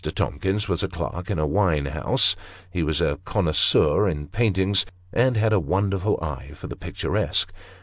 [0.03, 2.35] Tomkins was a clerk in a wine house;
[2.71, 7.53] he was a connoisseur in paintings, and had a wonderful eye for the picturesque.